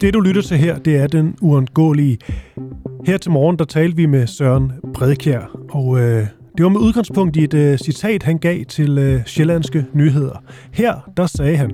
Det 0.00 0.14
du 0.14 0.20
lytter 0.20 0.42
til 0.42 0.56
her, 0.56 0.78
det 0.78 0.96
er 0.96 1.06
den 1.06 1.36
uundgåelige. 1.40 2.18
Her 3.06 3.18
til 3.18 3.30
morgen, 3.30 3.58
der 3.58 3.64
talte 3.64 3.96
vi 3.96 4.06
med 4.06 4.26
Søren 4.26 4.72
Bredkjær, 4.94 5.56
og 5.70 6.00
øh, 6.00 6.26
det 6.56 6.62
var 6.64 6.68
med 6.68 6.80
udgangspunkt 6.80 7.36
i 7.36 7.44
et 7.44 7.54
øh, 7.54 7.78
citat, 7.78 8.22
han 8.22 8.38
gav 8.38 8.64
til 8.64 8.98
øh, 8.98 9.26
Sjællandske 9.26 9.86
Nyheder. 9.94 10.42
Her, 10.72 11.10
der 11.16 11.26
sagde 11.26 11.56
han, 11.56 11.70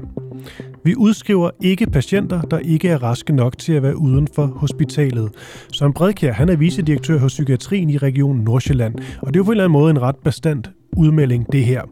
vi 0.85 0.95
udskriver 0.97 1.51
ikke 1.63 1.87
patienter, 1.87 2.41
der 2.41 2.59
ikke 2.59 2.89
er 2.89 3.03
raske 3.03 3.33
nok 3.33 3.59
til 3.59 3.73
at 3.73 3.83
være 3.83 3.97
uden 3.97 4.29
for 4.35 4.47
hospitalet. 4.47 5.31
Søren 5.73 5.93
Bredkjær, 5.93 6.33
han 6.33 6.49
er 6.49 6.57
vicedirektør 6.57 7.19
hos 7.19 7.33
Psykiatrien 7.33 7.91
i 7.91 7.99
Region 7.99 8.37
Nordsjælland, 8.37 8.95
og 9.23 9.27
det 9.27 9.37
er 9.37 9.41
jo 9.41 9.45
på 9.45 9.51
en 9.51 9.53
eller 9.53 9.65
anden 9.65 9.73
måde 9.73 9.91
en 9.91 10.03
ret 10.03 10.17
bestandt 10.25 10.71
udmelding, 10.97 11.53
det 11.53 11.65
her. 11.65 11.83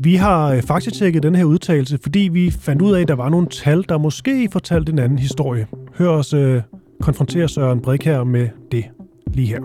Vi 0.00 0.14
har 0.14 0.46
øh, 0.46 0.62
faktatjekket 0.62 0.68
faktisk 0.68 0.98
tjekket 0.98 1.22
den 1.22 1.34
her 1.34 1.44
udtalelse, 1.44 1.98
fordi 2.02 2.18
vi 2.32 2.50
fandt 2.50 2.82
ud 2.82 2.92
af, 2.94 3.00
at 3.00 3.08
der 3.08 3.14
var 3.14 3.28
nogle 3.28 3.46
tal, 3.46 3.84
der 3.88 3.98
måske 3.98 4.48
fortalte 4.52 4.92
en 4.92 4.98
anden 4.98 5.18
historie. 5.18 5.66
Hør 5.94 6.08
os 6.08 6.32
øh, 6.32 6.62
konfrontere 7.00 7.48
Søren 7.48 7.80
Bredkær 7.80 8.24
med 8.24 8.48
det 8.72 8.84
lige 9.34 9.48
her. 9.48 9.60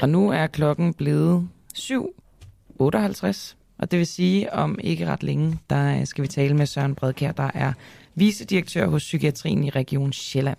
Og 0.00 0.08
nu 0.08 0.30
er 0.30 0.46
klokken 0.46 0.94
blevet 0.94 1.48
7.58, 1.78 3.54
og 3.78 3.90
det 3.90 3.98
vil 3.98 4.06
sige, 4.06 4.52
om 4.52 4.78
ikke 4.82 5.06
ret 5.06 5.22
længe, 5.22 5.58
der 5.70 5.98
øh, 6.00 6.06
skal 6.06 6.22
vi 6.22 6.28
tale 6.28 6.56
med 6.56 6.66
Søren 6.66 6.94
Bredkær, 6.94 7.32
der 7.32 7.50
er 7.54 7.72
vicedirektør 8.14 8.86
hos 8.86 9.02
Psykiatrien 9.02 9.64
i 9.64 9.70
Region 9.70 10.12
Sjælland. 10.12 10.58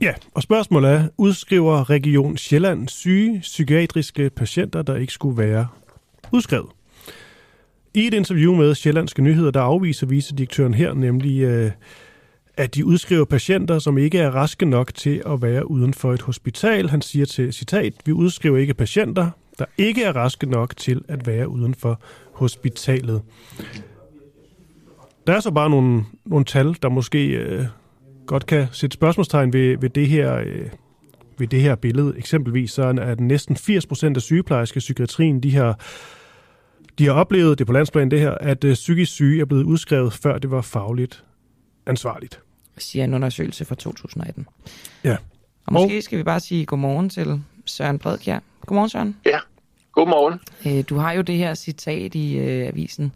Ja, 0.00 0.14
og 0.34 0.42
spørgsmålet 0.42 0.90
er, 0.90 1.08
udskriver 1.18 1.90
Region 1.90 2.36
Sjælland 2.36 2.88
syge 2.88 3.40
psykiatriske 3.40 4.30
patienter, 4.30 4.82
der 4.82 4.96
ikke 4.96 5.12
skulle 5.12 5.38
være 5.38 5.66
udskrevet? 6.32 6.70
I 7.94 8.06
et 8.06 8.14
interview 8.14 8.54
med 8.54 8.74
Sjællandske 8.74 9.22
Nyheder, 9.22 9.50
der 9.50 9.60
afviser 9.60 10.06
vicedirektøren 10.06 10.74
her 10.74 10.94
nemlig, 10.94 11.40
øh, 11.40 11.70
at 12.56 12.74
de 12.74 12.84
udskriver 12.84 13.24
patienter, 13.24 13.78
som 13.78 13.98
ikke 13.98 14.18
er 14.18 14.30
raske 14.30 14.66
nok 14.66 14.94
til 14.94 15.22
at 15.26 15.42
være 15.42 15.70
uden 15.70 15.94
for 15.94 16.12
et 16.12 16.22
hospital. 16.22 16.88
Han 16.88 17.02
siger 17.02 17.26
til 17.26 17.52
citat, 17.52 17.92
vi 18.04 18.12
udskriver 18.12 18.56
ikke 18.56 18.74
patienter, 18.74 19.30
der 19.58 19.64
ikke 19.78 20.02
er 20.02 20.16
raske 20.16 20.46
nok 20.46 20.76
til 20.76 21.04
at 21.08 21.26
være 21.26 21.48
uden 21.48 21.74
for 21.74 22.00
hospitalet. 22.32 23.22
Der 25.26 25.32
er 25.32 25.40
så 25.40 25.50
bare 25.50 25.70
nogle, 25.70 26.04
nogle 26.24 26.44
tal, 26.44 26.76
der 26.82 26.88
måske 26.88 27.26
øh, 27.26 27.64
godt 28.26 28.46
kan 28.46 28.66
sætte 28.72 28.94
spørgsmålstegn 28.94 29.52
ved, 29.52 29.78
ved, 29.78 29.90
det 29.90 30.08
her, 30.08 30.36
øh, 30.36 30.68
ved 31.38 31.46
det 31.46 31.60
her 31.60 31.74
billede. 31.74 32.14
Eksempelvis 32.18 32.70
så 32.70 32.82
er 32.82 32.92
det 32.92 33.20
næsten 33.20 33.56
80 33.56 33.86
procent 33.86 34.16
af 34.16 34.22
sygeplejerske 34.22 34.78
psykiatrien, 34.78 35.42
de 35.42 35.54
har, 35.54 35.80
de 36.98 37.06
har 37.06 37.12
oplevet, 37.12 37.58
det 37.58 37.66
på 37.66 37.72
landsplan 37.72 38.10
det 38.10 38.20
her, 38.20 38.30
at 38.30 38.64
øh, 38.64 38.74
psykisk 38.74 39.12
syge 39.12 39.40
er 39.40 39.44
blevet 39.44 39.64
udskrevet, 39.64 40.12
før 40.12 40.38
det 40.38 40.50
var 40.50 40.60
fagligt 40.60 41.24
ansvarligt. 41.86 42.40
Siger 42.78 43.04
en 43.04 43.14
undersøgelse 43.14 43.64
fra 43.64 43.74
2018. 43.74 44.46
Ja. 45.04 45.16
Og 45.66 45.72
måske 45.72 45.98
og... 45.98 46.02
skal 46.02 46.18
vi 46.18 46.22
bare 46.22 46.40
sige 46.40 46.66
godmorgen 46.66 47.08
til 47.08 47.40
Søren 47.64 47.98
Bredkjær. 47.98 48.38
Godmorgen, 48.66 48.90
Søren. 48.90 49.16
Ja, 49.26 49.38
godmorgen. 49.92 50.40
Øh, 50.66 50.84
du 50.88 50.96
har 50.96 51.12
jo 51.12 51.22
det 51.22 51.36
her 51.36 51.54
citat 51.54 52.14
i 52.14 52.38
øh, 52.38 52.68
avisen 52.68 53.12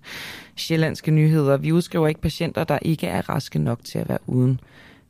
Sjællandske 0.57 1.11
Nyheder. 1.11 1.57
Vi 1.57 1.73
udskriver 1.73 2.09
ikke 2.09 2.21
patienter, 2.21 2.65
der 2.65 2.79
ikke 2.83 3.07
er 3.07 3.29
raske 3.29 3.59
nok 3.59 3.85
til 3.85 3.99
at 3.99 4.09
være 4.09 4.19
uden 4.27 4.61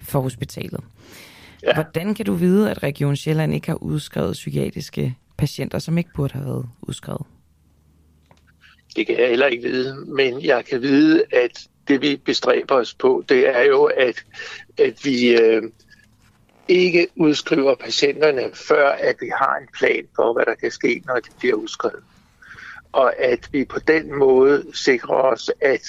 for 0.01 0.21
hospitalet. 0.21 0.81
Ja. 1.63 1.75
Hvordan 1.75 2.15
kan 2.15 2.27
du 2.27 2.35
vide, 2.35 2.71
at 2.71 2.83
Region 2.83 3.17
Sjælland 3.17 3.55
ikke 3.55 3.69
har 3.69 3.83
udskrevet 3.83 4.33
psykiatriske 4.33 5.17
patienter, 5.39 5.79
som 5.79 5.99
ikke 5.99 6.11
burde 6.15 6.33
have 6.33 6.47
været 6.47 6.69
udskrevet? 6.83 7.27
Det 8.97 9.07
kan 9.07 9.21
jeg 9.21 9.29
heller 9.29 9.47
ikke 9.47 9.69
vide, 9.69 10.05
men 10.07 10.45
jeg 10.45 10.65
kan 10.65 10.83
vide, 10.83 11.25
at 11.33 11.69
det 11.89 12.03
vi 12.03 12.17
bestræber 12.17 12.75
os 12.75 12.95
på, 12.95 13.25
det 13.29 13.49
er 13.49 13.63
jo, 13.63 13.85
at, 13.85 14.25
at 14.79 15.05
vi 15.05 15.29
øh, 15.29 15.63
ikke 16.69 17.07
udskriver 17.17 17.75
patienterne, 17.75 18.43
før 18.55 18.89
at 18.89 19.17
vi 19.21 19.29
har 19.39 19.57
en 19.57 19.69
plan 19.79 20.05
for, 20.17 20.33
hvad 20.33 20.45
der 20.45 20.55
kan 20.55 20.71
ske, 20.71 21.03
når 21.07 21.15
de 21.15 21.29
bliver 21.39 21.55
udskrevet. 21.55 22.03
Og 22.93 23.23
at 23.23 23.49
vi 23.53 23.65
på 23.65 23.79
den 23.79 24.19
måde 24.19 24.65
sikrer 24.75 25.15
os, 25.15 25.51
at 25.61 25.83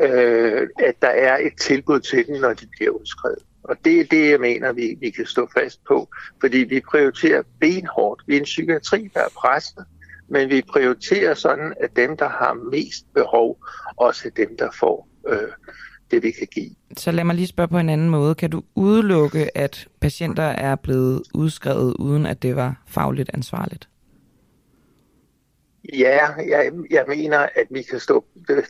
øh, 0.00 0.68
at 0.78 0.94
der 1.02 1.08
er 1.08 1.36
et 1.36 1.52
tilbud 1.60 2.00
til 2.00 2.26
dem, 2.26 2.40
når 2.40 2.52
de 2.52 2.66
bliver 2.66 2.90
udskrevet. 2.90 3.38
Og 3.62 3.76
det 3.84 4.00
er 4.00 4.04
det, 4.04 4.30
jeg 4.30 4.40
mener, 4.40 4.72
vi, 4.72 4.96
vi 5.00 5.10
kan 5.10 5.26
stå 5.26 5.48
fast 5.58 5.84
på, 5.88 6.08
fordi 6.40 6.58
vi 6.58 6.80
prioriterer 6.80 7.42
benhårdt. 7.60 8.22
Vi 8.26 8.34
er 8.34 8.38
en 8.38 8.44
psykiatri, 8.44 9.10
der 9.14 9.20
er 9.20 9.32
presset, 9.36 9.84
men 10.28 10.50
vi 10.50 10.62
prioriterer 10.62 11.34
sådan, 11.34 11.74
at 11.80 11.96
dem, 11.96 12.16
der 12.16 12.28
har 12.28 12.70
mest 12.70 13.14
behov, 13.14 13.58
også 13.96 14.28
er 14.28 14.46
dem, 14.46 14.56
der 14.56 14.68
får 14.80 15.08
øh, 15.28 15.38
det, 16.10 16.22
vi 16.22 16.30
kan 16.30 16.46
give. 16.52 16.70
Så 16.96 17.10
lad 17.10 17.24
mig 17.24 17.34
lige 17.34 17.46
spørge 17.46 17.68
på 17.68 17.78
en 17.78 17.88
anden 17.88 18.10
måde. 18.10 18.34
Kan 18.34 18.50
du 18.50 18.62
udelukke, 18.74 19.58
at 19.58 19.88
patienter 20.00 20.42
er 20.42 20.76
blevet 20.76 21.22
udskrevet, 21.34 21.94
uden 21.98 22.26
at 22.26 22.42
det 22.42 22.56
var 22.56 22.82
fagligt 22.86 23.30
ansvarligt? 23.34 23.88
Ja, 25.92 26.26
jeg, 26.48 26.72
jeg 26.90 27.04
mener, 27.08 27.38
at 27.38 27.66
vi 27.70 27.82
kan 27.82 28.00
stå 28.00 28.24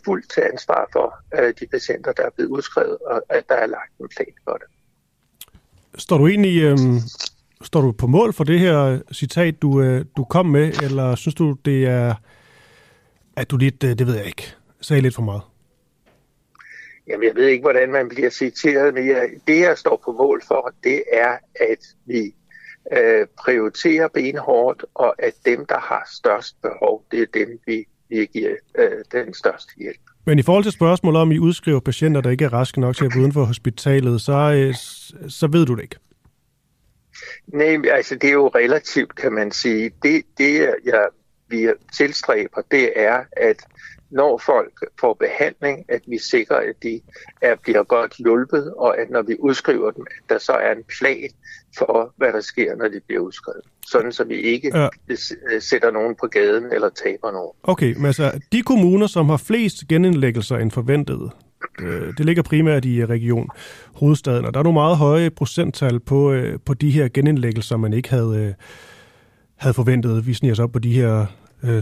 fuldt 0.04 0.30
til 0.30 0.40
ansvar 0.40 0.88
for 0.92 1.14
uh, 1.38 1.48
de 1.60 1.66
patienter, 1.66 2.12
der 2.12 2.22
er 2.22 2.30
blevet 2.36 2.50
udskrevet, 2.50 2.98
og 3.06 3.22
at 3.28 3.48
der 3.48 3.54
er 3.54 3.66
lagt 3.66 3.92
en 4.00 4.08
plan 4.16 4.34
for 4.44 4.52
det. 4.52 4.66
Står 6.00 6.18
du 6.18 6.26
egentlig 6.26 6.62
øhm, 6.62 7.00
står 7.62 7.80
du 7.80 7.92
på 7.92 8.06
mål 8.06 8.32
for 8.32 8.44
det 8.44 8.60
her 8.60 9.00
citat, 9.12 9.62
du, 9.62 9.82
øh, 9.82 10.04
du 10.16 10.24
kom 10.24 10.46
med, 10.46 10.82
eller 10.82 11.14
synes 11.14 11.34
du, 11.34 11.56
det 11.64 11.86
er, 11.86 12.14
at 13.36 13.50
du 13.50 13.56
lidt, 13.56 13.84
øh, 13.84 13.98
det 13.98 14.06
ved 14.06 14.16
jeg 14.16 14.26
ikke, 14.26 14.54
sagde 14.80 15.02
lidt 15.02 15.14
for 15.14 15.22
meget? 15.22 15.42
Jamen, 17.08 17.26
jeg 17.26 17.34
ved 17.34 17.46
ikke, 17.46 17.62
hvordan 17.62 17.92
man 17.92 18.08
bliver 18.08 18.30
citeret, 18.30 18.94
men 18.94 19.08
jeg, 19.08 19.30
det, 19.46 19.60
jeg 19.60 19.78
står 19.78 20.02
på 20.04 20.12
mål 20.12 20.42
for, 20.48 20.72
det 20.84 21.02
er, 21.12 21.36
at 21.60 21.78
vi 22.06 22.34
øh, 22.92 23.26
prioriterer 23.38 24.08
benhårdt, 24.08 24.84
og 24.94 25.14
at 25.18 25.34
dem, 25.44 25.66
der 25.66 25.78
har 25.78 26.08
størst 26.12 26.62
behov, 26.62 27.04
det 27.10 27.22
er 27.22 27.26
dem, 27.34 27.60
vi, 27.66 27.84
vi 28.08 28.26
giver 28.26 28.54
øh, 28.78 29.04
den 29.12 29.34
største 29.34 29.72
hjælp. 29.76 30.00
Men 30.24 30.38
i 30.38 30.42
forhold 30.42 30.64
til 30.64 30.72
spørgsmålet 30.72 31.20
om, 31.20 31.32
I 31.32 31.38
udskriver 31.38 31.80
patienter, 31.80 32.20
der 32.20 32.30
ikke 32.30 32.44
er 32.44 32.52
raske 32.52 32.80
nok 32.80 32.96
til 32.96 33.04
at 33.04 33.10
være 33.14 33.22
uden 33.22 33.32
for 33.32 33.44
hospitalet, 33.44 34.20
så, 34.20 34.32
øh, 34.32 34.74
så 35.28 35.46
ved 35.46 35.66
du 35.66 35.74
det 35.74 35.82
ikke? 35.82 35.96
Nej, 37.46 37.90
altså 37.90 38.14
det 38.14 38.28
er 38.28 38.32
jo 38.32 38.48
relativt, 38.48 39.14
kan 39.14 39.32
man 39.32 39.52
sige. 39.52 39.90
Det, 40.02 40.22
det 40.38 40.74
jeg, 40.84 41.06
vi 41.48 41.68
tilstræber, 41.96 42.62
det 42.70 42.92
er, 42.96 43.24
at 43.32 43.56
når 44.10 44.42
folk 44.46 44.72
får 45.00 45.14
behandling, 45.14 45.84
at 45.88 46.02
vi 46.06 46.18
sikrer, 46.18 46.56
at 46.56 46.82
de 46.82 47.00
er, 47.42 47.54
bliver 47.62 47.82
godt 47.82 48.14
hjulpet, 48.18 48.74
og 48.76 49.00
at 49.00 49.10
når 49.10 49.22
vi 49.22 49.36
udskriver 49.38 49.90
dem, 49.90 50.06
at 50.10 50.22
der 50.28 50.38
så 50.38 50.52
er 50.52 50.72
en 50.72 50.84
plan 50.98 51.30
for, 51.78 52.14
hvad 52.16 52.32
der 52.32 52.40
sker, 52.40 52.76
når 52.76 52.88
de 52.88 53.00
bliver 53.06 53.20
udskrevet. 53.20 53.62
Sådan, 53.86 54.12
så 54.12 54.24
vi 54.24 54.34
ikke 54.34 54.78
ja. 54.78 54.88
sætter 55.60 55.90
nogen 55.90 56.14
på 56.20 56.26
gaden 56.26 56.72
eller 56.72 56.88
taber 56.88 57.32
nogen. 57.32 57.52
Okay, 57.62 57.94
men 57.96 58.06
altså, 58.06 58.40
de 58.52 58.62
kommuner, 58.62 59.06
som 59.06 59.28
har 59.28 59.36
flest 59.36 59.88
genindlæggelser 59.88 60.56
end 60.56 60.70
forventet, 60.70 61.30
øh, 61.80 62.12
det 62.18 62.26
ligger 62.26 62.42
primært 62.42 62.84
i 62.84 63.06
Region 63.06 63.48
Hovedstaden, 63.94 64.44
og 64.44 64.54
der 64.54 64.60
er 64.60 64.64
nogle 64.64 64.78
meget 64.78 64.96
høje 64.96 65.30
procenttal 65.30 66.00
på, 66.00 66.32
øh, 66.32 66.58
på 66.66 66.74
de 66.74 66.90
her 66.90 67.08
genindlæggelser, 67.08 67.76
man 67.76 67.92
ikke 67.92 68.10
havde, 68.10 68.36
øh, 68.36 68.54
havde 69.56 69.74
forventet. 69.74 70.26
Vi 70.26 70.34
sniger 70.34 70.52
os 70.52 70.58
op 70.58 70.72
på 70.72 70.78
de 70.78 70.92
her 70.92 71.26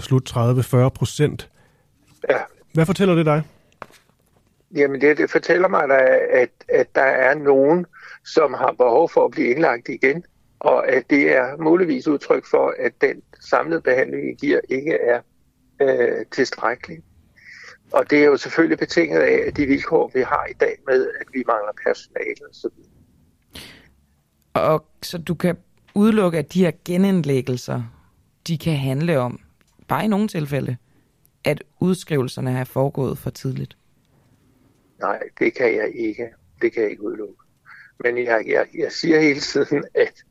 slut 0.00 0.36
30-40 0.36 0.88
procent. 0.88 1.48
Ja. 2.30 2.38
Hvad 2.72 2.86
fortæller 2.86 3.14
det 3.14 3.26
dig? 3.26 3.42
Jamen 4.74 5.00
det, 5.00 5.18
det 5.18 5.30
fortæller 5.30 5.68
mig, 5.68 5.82
at, 6.30 6.50
at 6.68 6.94
der 6.94 7.02
er 7.02 7.34
nogen, 7.34 7.86
som 8.24 8.54
har 8.54 8.74
behov 8.78 9.10
for 9.10 9.24
at 9.24 9.30
blive 9.30 9.48
indlagt 9.48 9.88
igen, 9.88 10.24
og 10.60 10.88
at 10.88 11.10
det 11.10 11.36
er 11.36 11.56
muligvis 11.56 12.08
udtryk 12.08 12.46
for, 12.50 12.74
at 12.78 12.92
den 13.00 13.22
samlede 13.40 13.80
behandling, 13.80 14.26
vi 14.26 14.34
giver, 14.40 14.60
ikke 14.68 14.92
er 14.92 15.20
øh, 15.80 16.26
tilstrækkelig. 16.32 16.98
Og 17.92 18.10
det 18.10 18.18
er 18.18 18.24
jo 18.24 18.36
selvfølgelig 18.36 18.78
betinget 18.78 19.20
af 19.20 19.54
de 19.54 19.66
vilkår, 19.66 20.10
vi 20.14 20.20
har 20.20 20.46
i 20.50 20.54
dag 20.60 20.76
med, 20.86 21.10
at 21.20 21.26
vi 21.32 21.44
mangler 21.46 21.72
personale 21.86 22.48
og 22.48 22.54
så 22.54 22.68
videre. 22.76 22.90
Og 24.54 24.86
så 25.02 25.18
du 25.18 25.34
kan 25.34 25.56
udelukke, 25.94 26.38
at 26.38 26.52
de 26.52 26.64
her 26.64 26.72
genindlæggelser, 26.84 27.82
de 28.46 28.58
kan 28.58 28.76
handle 28.76 29.18
om, 29.18 29.40
bare 29.88 30.04
i 30.04 30.08
nogle 30.08 30.28
tilfælde, 30.28 30.76
at 31.46 31.64
udskrivelserne 31.80 32.58
er 32.58 32.64
foregået 32.64 33.18
for 33.18 33.30
tidligt? 33.30 33.76
Nej, 35.00 35.18
det 35.38 35.54
kan 35.54 35.76
jeg 35.76 35.92
ikke. 35.94 36.28
Det 36.62 36.72
kan 36.72 36.82
jeg 36.82 36.90
ikke 36.90 37.02
udelukke. 37.02 37.34
Men 38.04 38.18
jeg, 38.18 38.44
jeg, 38.46 38.66
jeg 38.78 38.92
siger 38.92 39.20
hele 39.20 39.40
tiden, 39.40 39.84
at 39.94 40.24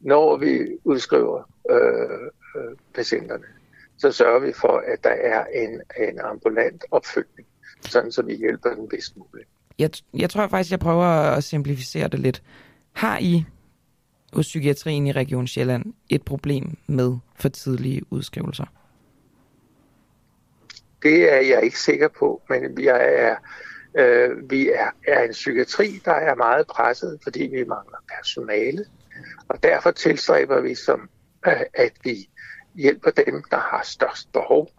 når 0.00 0.36
vi 0.36 0.66
udskriver 0.84 1.50
øh, 1.70 2.26
øh, 2.56 2.76
patienterne, 2.94 3.44
så 3.98 4.12
sørger 4.12 4.38
vi 4.38 4.52
for, 4.52 4.82
at 4.92 5.04
der 5.04 5.10
er 5.10 5.44
en, 5.54 5.80
en 6.08 6.18
ambulant 6.20 6.84
opfølgning, 6.90 7.48
sådan 7.80 8.12
så 8.12 8.22
vi 8.22 8.34
hjælper 8.34 8.74
den 8.74 8.88
bedst 8.88 9.16
muligt. 9.16 9.48
Jeg, 9.78 9.90
jeg 10.14 10.30
tror 10.30 10.48
faktisk, 10.48 10.70
jeg 10.70 10.80
prøver 10.80 11.04
at 11.04 11.44
simplificere 11.44 12.08
det 12.08 12.20
lidt. 12.20 12.42
Har 12.92 13.18
I 13.18 13.44
hos 14.32 14.46
psykiatrien 14.46 15.06
i 15.06 15.12
Region 15.12 15.46
Sjælland 15.46 15.94
et 16.08 16.22
problem 16.22 16.76
med 16.86 17.16
for 17.36 17.48
tidlige 17.48 18.02
udskrivelser? 18.10 18.64
Det 21.02 21.32
er 21.32 21.40
jeg 21.40 21.62
ikke 21.62 21.78
sikker 21.78 22.08
på, 22.08 22.42
men 22.48 22.84
jeg 22.84 23.14
er 23.16 23.36
Øh, 23.98 24.50
vi 24.50 24.70
er, 24.70 24.90
er 25.06 25.24
en 25.24 25.32
psykiatri, 25.32 26.00
der 26.04 26.12
er 26.12 26.34
meget 26.34 26.66
presset, 26.66 27.18
fordi 27.22 27.42
vi 27.42 27.64
mangler 27.64 27.98
personale. 28.18 28.84
Og 29.48 29.62
derfor 29.62 29.90
tilstræber 29.90 30.60
vi, 30.60 30.74
som, 30.74 31.08
øh, 31.46 31.60
at 31.74 31.92
vi 32.04 32.28
hjælper 32.74 33.10
dem, 33.10 33.42
der 33.50 33.56
har 33.56 33.80
størst 33.84 34.32
behov. 34.32 34.70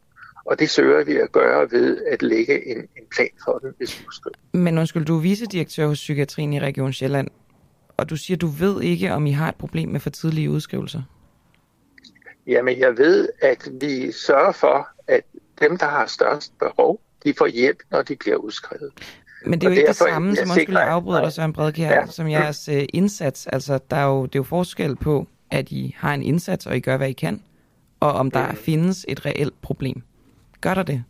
Og 0.46 0.60
det 0.60 0.70
søger 0.70 1.04
vi 1.04 1.18
at 1.18 1.32
gøre 1.32 1.72
ved 1.72 2.06
at 2.06 2.22
lægge 2.22 2.68
en, 2.68 2.78
en 2.78 3.04
plan 3.12 3.30
for 3.46 3.58
den, 3.58 3.74
hvis 3.78 4.00
vi 4.00 4.06
skal. 4.12 4.32
Men 4.54 4.78
undskyld, 4.78 5.06
du 5.06 5.18
er 5.18 5.22
vicedirektør 5.22 5.88
hos 5.88 6.00
Psykiatrien 6.00 6.54
i 6.54 6.60
Region 6.60 6.94
Sjælland, 6.94 7.28
og 7.98 8.10
du 8.10 8.18
siger, 8.18 8.38
du 8.38 8.48
ved 8.48 8.82
ikke, 8.82 9.14
om 9.14 9.26
I 9.26 9.32
har 9.32 9.50
et 9.50 9.56
problem 9.56 9.90
med 9.90 10.00
for 10.00 10.10
tidlige 10.10 10.50
udskrivelser. 10.50 11.02
Jamen, 12.48 12.80
jeg 12.80 12.98
ved, 12.98 13.30
at 13.42 13.70
vi 13.82 14.12
sørger 14.12 14.52
for, 14.52 14.88
at 15.08 15.24
dem, 15.62 15.78
der 15.78 15.86
har 15.86 16.06
størst 16.06 16.54
behov, 16.60 17.02
de 17.24 17.34
får 17.38 17.48
hjælp, 17.48 17.78
når 17.92 18.02
de 18.02 18.16
bliver 18.16 18.36
udskrevet. 18.36 18.92
Men 19.46 19.62
det 19.62 19.68
er 19.68 19.72
jo 19.72 19.78
ikke 19.78 19.88
det 19.88 19.96
samme, 19.96 20.36
som 20.36 20.50
undskyld, 20.50 20.78
jeg 20.78 20.88
afbryder 20.88 21.22
dig, 21.22 21.34
Søren 21.34 21.54
Bredkjær, 21.54 21.94
ja. 21.94 22.06
som 22.06 22.30
jeres 22.30 22.70
uh, 22.70 22.84
indsats. 22.94 23.48
Altså, 23.48 23.80
der 23.92 23.98
er 23.98 24.06
jo, 24.06 24.26
det 24.26 24.36
er 24.36 24.40
jo 24.40 24.44
forskel 24.44 24.96
på, 24.96 25.28
at 25.52 25.72
I 25.72 25.96
har 25.98 26.14
en 26.14 26.24
indsats, 26.24 26.66
og 26.66 26.78
I 26.78 26.80
gør, 26.80 26.98
hvad 26.98 27.10
I 27.10 27.14
kan, 27.14 27.44
og 28.00 28.12
om 28.14 28.32
der 28.32 28.52
mm. 28.52 28.58
findes 28.58 29.06
et 29.08 29.26
reelt 29.26 29.62
problem. 29.62 30.02
Gør 30.62 30.74
der 30.74 30.84
det? 30.84 31.04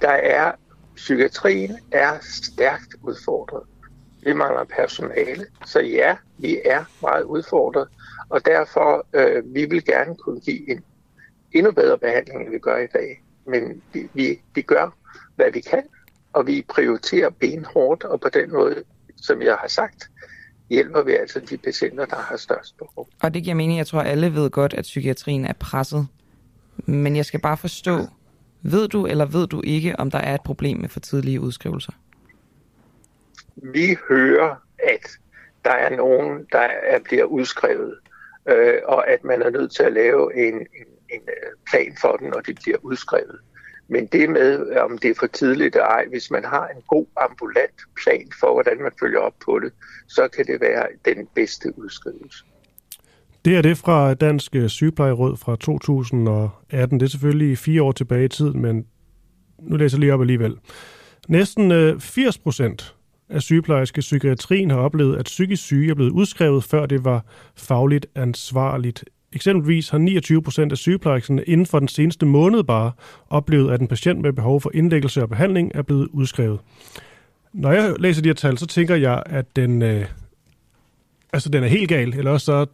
Der 0.00 0.08
er, 0.08 0.52
psykiatrien 0.94 1.78
er 1.92 2.12
stærkt 2.20 2.94
udfordret. 3.02 3.62
Vi 4.22 4.32
mangler 4.32 4.64
personale, 4.64 5.46
så 5.66 5.80
ja, 5.80 6.16
vi 6.38 6.60
er 6.64 6.84
meget 7.02 7.22
udfordret, 7.22 7.88
og 8.28 8.46
derfor 8.46 9.06
øh, 9.12 9.54
vi 9.54 9.64
vil 9.64 9.84
gerne 9.84 10.16
kunne 10.16 10.40
give 10.40 10.70
en 10.70 10.84
endnu 11.54 11.72
bedre 11.72 11.98
behandling, 11.98 12.42
end 12.42 12.50
vi 12.50 12.58
gør 12.58 12.76
i 12.76 12.86
dag. 12.86 13.22
Men 13.46 13.82
vi, 13.92 14.08
vi, 14.14 14.40
vi 14.54 14.62
gør, 14.62 14.96
hvad 15.36 15.50
vi 15.52 15.60
kan, 15.60 15.82
og 16.32 16.46
vi 16.46 16.64
prioriterer 16.68 17.30
benhårdt, 17.30 18.04
og 18.04 18.20
på 18.20 18.28
den 18.28 18.52
måde, 18.52 18.84
som 19.16 19.42
jeg 19.42 19.56
har 19.60 19.68
sagt, 19.68 20.10
hjælper 20.70 21.02
vi 21.02 21.12
altså 21.12 21.40
de 21.40 21.56
patienter, 21.56 22.04
der 22.06 22.16
har 22.16 22.36
størst 22.36 22.78
behov. 22.78 23.08
Og 23.22 23.34
det 23.34 23.44
giver 23.44 23.56
mening, 23.56 23.78
jeg 23.78 23.86
tror, 23.86 24.00
alle 24.00 24.34
ved 24.34 24.50
godt, 24.50 24.74
at 24.74 24.82
psykiatrien 24.82 25.44
er 25.44 25.52
presset. 25.52 26.06
Men 26.76 27.16
jeg 27.16 27.24
skal 27.24 27.40
bare 27.40 27.56
forstå, 27.56 27.98
ved 28.62 28.88
du 28.88 29.06
eller 29.06 29.24
ved 29.24 29.46
du 29.46 29.62
ikke, 29.64 29.96
om 29.98 30.10
der 30.10 30.18
er 30.18 30.34
et 30.34 30.40
problem 30.44 30.78
med 30.78 30.88
for 30.88 31.00
tidlige 31.00 31.40
udskrivelser? 31.40 31.92
Vi 33.56 33.96
hører, 34.08 34.56
at 34.78 35.10
der 35.64 35.70
er 35.70 35.96
nogen, 35.96 36.46
der 36.52 36.58
er, 36.58 36.98
bliver 36.98 37.24
udskrevet, 37.24 37.94
øh, 38.48 38.74
og 38.84 39.10
at 39.10 39.24
man 39.24 39.42
er 39.42 39.50
nødt 39.50 39.72
til 39.72 39.82
at 39.82 39.92
lave 39.92 40.48
en, 40.48 40.54
en, 40.54 40.93
en 41.14 41.22
øh, 41.28 41.50
plan 41.70 41.96
for 42.00 42.16
den, 42.16 42.28
når 42.28 42.40
det 42.40 42.58
bliver 42.62 42.78
udskrevet. 42.82 43.38
Men 43.88 44.06
det 44.06 44.30
med, 44.30 44.76
om 44.76 44.98
det 44.98 45.10
er 45.10 45.14
for 45.18 45.26
tidligt 45.26 45.74
eller 45.74 45.86
ej, 45.86 46.04
hvis 46.10 46.30
man 46.30 46.44
har 46.44 46.68
en 46.68 46.82
god 46.88 47.06
ambulant 47.16 47.80
plan 48.02 48.28
for, 48.40 48.52
hvordan 48.52 48.82
man 48.82 48.92
følger 49.00 49.18
op 49.18 49.34
på 49.44 49.58
det, 49.58 49.72
så 50.08 50.28
kan 50.28 50.46
det 50.46 50.60
være 50.60 50.86
den 51.04 51.28
bedste 51.34 51.78
udskrivelse. 51.78 52.44
Det 53.44 53.56
er 53.56 53.62
det 53.62 53.78
fra 53.78 54.14
Dansk 54.14 54.56
øh, 54.56 54.68
Sygeplejeråd 54.68 55.36
fra 55.36 55.56
2018. 55.56 57.00
Det 57.00 57.06
er 57.06 57.10
selvfølgelig 57.10 57.58
fire 57.58 57.82
år 57.82 57.92
tilbage 57.92 58.24
i 58.24 58.28
tiden, 58.28 58.62
men 58.62 58.86
nu 59.58 59.76
læser 59.76 59.96
jeg 59.96 60.00
lige 60.00 60.14
op 60.14 60.20
alligevel. 60.20 60.56
Næsten 61.28 61.72
øh, 61.72 62.00
80 62.00 62.38
procent 62.38 62.94
af 63.28 63.42
sygeplejerske 63.42 64.00
psykiatrien 64.00 64.70
har 64.70 64.78
oplevet, 64.78 65.16
at 65.16 65.24
psykisk 65.24 65.62
syge 65.62 65.90
er 65.90 65.94
blevet 65.94 66.10
udskrevet, 66.10 66.64
før 66.64 66.86
det 66.86 67.04
var 67.04 67.24
fagligt 67.56 68.06
ansvarligt. 68.14 69.04
Eksempelvis 69.34 69.88
har 69.88 69.98
29 69.98 70.42
procent 70.42 70.72
af 70.72 70.78
sygeplejerskerne 70.78 71.44
inden 71.44 71.66
for 71.66 71.78
den 71.78 71.88
seneste 71.88 72.26
måned 72.26 72.64
bare 72.64 72.92
oplevet, 73.30 73.72
at 73.72 73.80
en 73.80 73.88
patient 73.88 74.20
med 74.20 74.32
behov 74.32 74.60
for 74.60 74.70
indlæggelse 74.74 75.22
og 75.22 75.28
behandling 75.28 75.72
er 75.74 75.82
blevet 75.82 76.08
udskrevet. 76.12 76.60
Når 77.52 77.72
jeg 77.72 77.94
læser 77.98 78.22
de 78.22 78.28
her 78.28 78.34
tal, 78.34 78.58
så 78.58 78.66
tænker 78.66 78.96
jeg, 78.96 79.22
at 79.26 79.56
den, 79.56 79.82
øh, 79.82 80.04
altså 81.32 81.48
den 81.48 81.64
er 81.64 81.68
helt 81.68 81.88
gal, 81.88 82.14
eller 82.14 82.30
også 82.30 82.44
så 82.44 82.66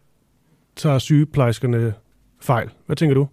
tager 0.77 0.99
sygeplejerskerne 0.99 1.95
fejl. 2.41 2.71
Hvad 2.87 2.97
tænker 2.97 3.15
du? 3.15 3.29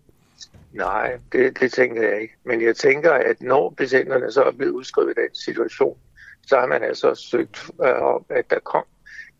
Nej, 0.73 1.17
det, 1.31 1.59
det 1.59 1.71
tænker 1.71 2.01
jeg 2.01 2.21
ikke. 2.21 2.33
Men 2.45 2.61
jeg 2.61 2.75
tænker, 2.75 3.11
at 3.11 3.41
når 3.41 3.73
patienterne 3.77 4.31
så 4.31 4.43
er 4.43 4.51
blevet 4.51 4.71
udskrevet 4.71 5.09
i 5.09 5.21
den 5.21 5.35
situation, 5.35 5.97
så 6.47 6.59
har 6.59 6.67
man 6.67 6.83
altså 6.83 7.15
søgt 7.15 7.69
øh, 7.85 8.01
om, 8.01 8.25
at 8.29 8.49
der 8.49 8.59
kom 8.59 8.83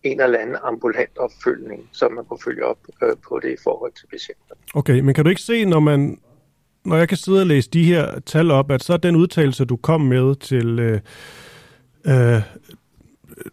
en 0.03 0.21
eller 0.21 0.39
anden 0.39 0.55
ambulant 0.63 1.17
opfølgning, 1.17 1.89
så 1.91 2.09
man 2.09 2.25
kunne 2.25 2.39
følge 2.43 2.65
op 2.65 2.77
øh, 3.03 3.15
på 3.29 3.39
det 3.43 3.49
i 3.49 3.57
forhold 3.63 3.91
til 3.99 4.07
patienter. 4.07 4.55
Okay, 4.73 4.99
men 4.99 5.13
kan 5.15 5.23
du 5.23 5.29
ikke 5.29 5.41
se, 5.41 5.65
når 5.65 5.79
man 5.79 6.19
når 6.85 6.97
jeg 6.97 7.09
kan 7.09 7.17
sidde 7.17 7.41
og 7.41 7.47
læse 7.47 7.69
de 7.69 7.83
her 7.83 8.19
tal 8.19 8.51
op, 8.51 8.71
at 8.71 8.83
så 8.83 8.97
den 8.97 9.15
udtalelse, 9.15 9.65
du 9.65 9.75
kom 9.75 10.01
med 10.01 10.35
til, 10.35 10.79
øh, 10.79 10.99
øh, 12.05 12.41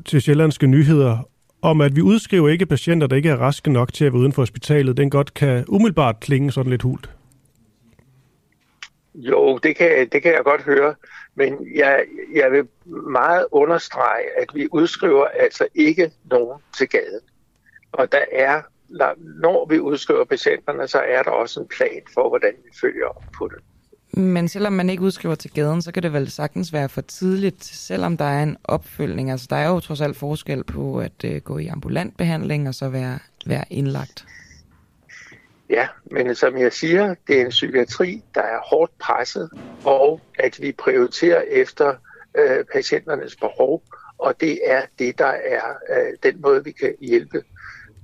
til 0.05 0.23
Sjællandske 0.23 0.67
Nyheder, 0.67 1.29
om 1.62 1.81
at 1.81 1.96
vi 1.96 2.02
udskriver 2.02 2.49
ikke 2.49 2.67
patienter, 2.67 3.06
der 3.06 3.17
ikke 3.17 3.29
er 3.29 3.37
raske 3.37 3.70
nok 3.70 3.93
til 3.93 4.05
at 4.05 4.12
være 4.12 4.20
uden 4.20 4.32
for 4.32 4.43
hospitalet, 4.43 4.96
den 4.96 5.11
godt 5.11 5.35
kan 5.35 5.64
umiddelbart 5.69 6.20
klinge 6.20 6.52
sådan 6.52 6.70
lidt 6.70 6.82
hult. 6.82 7.11
Jo, 9.15 9.59
det 9.59 9.77
kan, 9.77 10.09
det 10.13 10.23
kan 10.23 10.33
jeg 10.33 10.45
godt 10.45 10.63
høre, 10.63 10.95
men 11.35 11.69
jeg, 11.75 12.05
jeg 12.35 12.53
vil 12.53 12.69
meget 13.11 13.47
understrege, 13.53 14.25
at 14.41 14.49
vi 14.55 14.69
udskriver 14.73 15.27
altså 15.27 15.67
ikke 15.75 16.11
nogen 16.31 16.61
til 16.79 16.89
gaden. 16.89 17.21
Og 17.93 18.13
der 18.13 18.25
er, 18.33 18.63
når 19.41 19.67
vi 19.69 19.79
udskriver 19.79 20.25
patienterne, 20.25 20.89
så 20.89 20.99
er 20.99 21.23
der 21.23 21.31
også 21.31 21.61
en 21.61 21.69
plan 21.69 22.03
for, 22.15 22.29
hvordan 22.29 22.53
vi 22.65 22.71
følger 22.81 23.07
op 23.07 23.25
på 23.39 23.49
det. 23.49 23.63
Men 24.17 24.49
selvom 24.49 24.73
man 24.73 24.91
ikke 24.91 25.03
udskriver 25.03 25.35
til 25.35 25.51
gaden, 25.51 25.83
så 25.83 25.93
kan 25.93 26.03
det 26.03 26.13
vel 26.13 26.31
sagtens 26.31 26.73
være 26.73 26.89
for 26.89 27.01
tidligt, 27.01 27.65
selvom 27.65 28.17
der 28.17 28.25
er 28.25 28.43
en 28.43 28.57
opfølgning. 28.65 29.31
Altså, 29.31 29.47
der 29.51 29.57
er 29.57 29.69
jo 29.69 29.81
trods 29.81 30.01
alt 30.01 30.17
forskel 30.17 30.65
på 30.65 30.99
at 30.99 31.25
øh, 31.25 31.41
gå 31.41 31.59
i 31.59 31.67
ambulant 31.67 32.17
behandling 32.17 32.69
og 32.69 32.75
så 32.75 32.89
være, 32.89 33.19
være 33.47 33.65
indlagt. 33.71 34.27
Ja, 35.71 35.89
men 36.11 36.35
som 36.35 36.59
jeg 36.59 36.73
siger, 36.73 37.15
det 37.27 37.41
er 37.41 37.45
en 37.45 37.51
psykiatri, 37.51 38.23
der 38.35 38.43
er 38.43 38.59
hårdt 38.71 38.99
presset, 38.99 39.51
og 39.85 40.21
at 40.39 40.61
vi 40.61 40.73
prioriterer 40.73 41.43
efter 41.51 41.95
øh, 42.39 42.65
patienternes 42.73 43.37
behov, 43.37 43.83
og 44.19 44.41
det 44.41 44.59
er 44.65 44.83
det, 44.99 45.19
der 45.19 45.27
er 45.27 45.65
øh, 45.91 46.13
den 46.23 46.41
måde, 46.41 46.65
vi 46.65 46.73
kan 46.73 46.95
hjælpe 47.01 47.43